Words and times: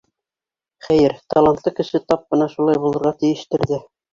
Хәйер, 0.87 1.13
талантлы 1.35 1.75
кеше 1.81 2.03
тап 2.13 2.27
бына 2.33 2.51
шулай 2.55 2.83
булырға 2.87 3.17
тейештер 3.23 3.69
ҙә! 3.75 3.81